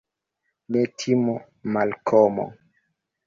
Ne 0.71 0.81
timu, 0.99 1.35
Malkomo. 1.75 2.47